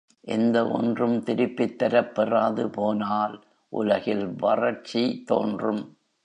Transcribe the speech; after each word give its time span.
எந்த 0.21 0.67
ஒன்றும் 0.67 1.23
திருப்பித் 1.23 1.77
தரப் 1.77 2.15
பெறாது 2.15 2.69
போனால் 2.69 3.43
உலகில் 3.69 4.33
வறட்சி 4.37 5.23
தோன்றும். 5.25 5.97